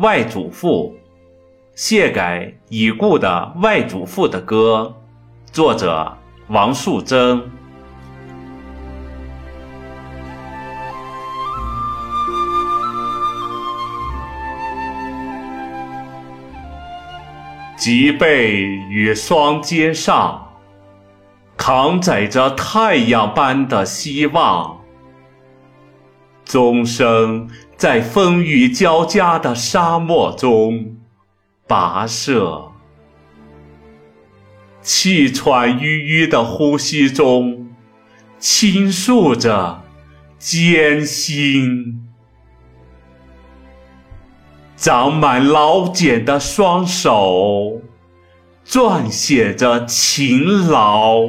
[0.00, 0.96] 外祖父，
[1.74, 4.94] 谢改已故的外祖父的歌，
[5.52, 6.16] 作者
[6.48, 7.42] 王树珍。
[17.76, 20.48] 脊背与双肩上，
[21.58, 24.80] 扛载着太阳般的希望。
[26.46, 27.48] 终生
[27.80, 30.98] 在风雨交加的沙漠中
[31.66, 32.72] 跋涉，
[34.82, 37.70] 气喘吁吁的呼吸中
[38.38, 39.82] 倾诉着
[40.38, 42.06] 艰辛，
[44.76, 47.80] 长满老茧的双手
[48.66, 51.26] 撰写着勤劳。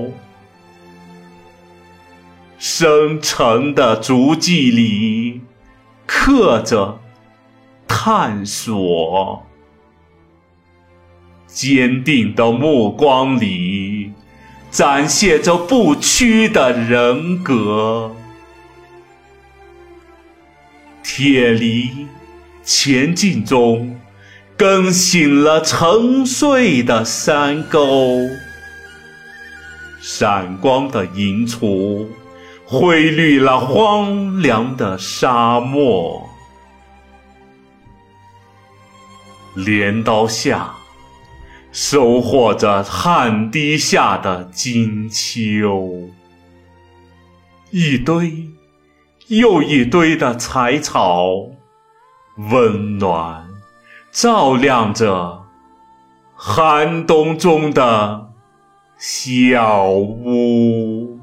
[2.57, 5.39] 深沉的足迹里，
[6.13, 6.99] 刻着
[7.87, 9.43] 探索；
[11.47, 14.11] 坚定的目光里，
[14.69, 18.11] 展现着不屈的人格。
[21.01, 22.07] 铁犁
[22.61, 23.97] 前进中，
[24.57, 28.27] 更醒了沉睡的山沟，
[30.01, 32.05] 闪光的银锄。
[32.73, 36.29] 灰绿了荒凉的沙漠，
[39.53, 40.75] 镰刀下
[41.73, 46.11] 收获着汗滴下的金秋，
[47.71, 48.47] 一堆
[49.27, 51.27] 又一堆的柴草，
[52.37, 53.49] 温暖
[54.13, 55.43] 照亮着
[56.35, 58.29] 寒冬中的
[58.97, 61.20] 小屋。